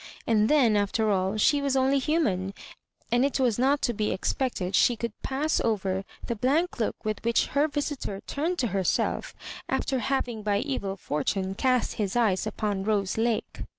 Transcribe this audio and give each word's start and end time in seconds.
And 0.25 0.49
then, 0.49 0.73
aft^ 0.73 0.99
all, 1.07 1.37
she 1.37 1.61
was 1.61 1.75
only 1.77 1.99
human, 1.99 2.55
and 3.11 3.23
it 3.23 3.39
was 3.39 3.59
not 3.59 3.83
to 3.83 3.93
be 3.93 4.09
expected 4.11 4.73
she 4.73 4.95
could 4.95 5.13
pass 5.21 5.59
over 5.61 6.05
the 6.25 6.35
blank 6.35 6.79
look 6.79 7.05
with 7.05 7.23
which 7.23 7.45
her 7.53 7.67
visitor 7.67 8.21
turned 8.25 8.57
to 8.57 8.67
her 8.73 8.83
self 8.83 9.35
after 9.69 9.99
having 9.99 10.41
by 10.41 10.57
evil 10.61 10.97
fortune 10.97 11.53
cast 11.53 11.93
his 12.01 12.15
eyes 12.15 12.47
upon 12.47 12.83
Rose 12.83 13.15
Lake. 13.15 13.61